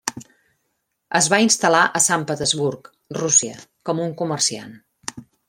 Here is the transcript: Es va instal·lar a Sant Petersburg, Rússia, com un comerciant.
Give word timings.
Es 1.19 1.27
va 1.33 1.39
instal·lar 1.47 1.81
a 1.99 2.01
Sant 2.05 2.23
Petersburg, 2.31 2.89
Rússia, 3.19 3.61
com 3.91 4.03
un 4.09 4.17
comerciant. 4.25 4.75